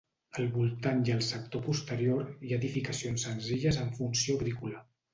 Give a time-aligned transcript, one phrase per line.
[0.43, 4.87] A voltant i al sector posterior hi ha edificacions senzilles amb funció agrícola.